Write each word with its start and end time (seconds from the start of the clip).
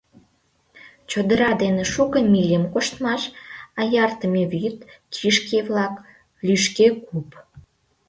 Чодыра 1.09 1.51
дене 1.61 1.83
шуко 1.93 2.19
мильым 2.33 2.63
коштмаш, 2.73 3.23
аяртыме 3.81 4.43
вӱд, 4.53 4.77
кишке-влак, 5.13 5.93
лӱшке 6.45 6.87
куп... 7.05 7.29